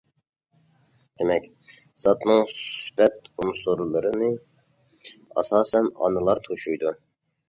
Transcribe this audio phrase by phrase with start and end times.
[1.21, 1.43] دېمەك،
[2.03, 4.31] زاتنىڭ سۈپەت ئۇنسۇرلىرىنى
[5.43, 6.95] ئاساسەن ئانىلار توشۇيدۇ.